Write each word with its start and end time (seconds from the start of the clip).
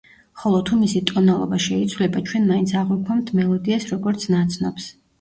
ხოლო 0.43 0.61
თუ 0.69 0.79
მისი 0.79 1.01
ტონალობა 1.11 1.59
შეიცვლება, 1.67 2.25
ჩვენ 2.31 2.49
მაინც 2.55 2.75
აღვიქვამთ 2.83 3.33
მელოდიას 3.43 3.89
როგორც 3.95 4.31
ნაცნობს. 4.37 4.95